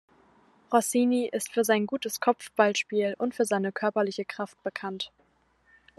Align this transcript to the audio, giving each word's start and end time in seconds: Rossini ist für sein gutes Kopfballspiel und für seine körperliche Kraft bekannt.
Rossini 0.73 1.27
ist 1.31 1.51
für 1.51 1.63
sein 1.63 1.85
gutes 1.85 2.19
Kopfballspiel 2.19 3.13
und 3.19 3.35
für 3.35 3.45
seine 3.45 3.71
körperliche 3.71 4.25
Kraft 4.25 4.63
bekannt. 4.63 5.11